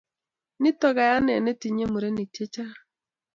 [0.61, 2.75] Nito kayanet netinyei murenik chechang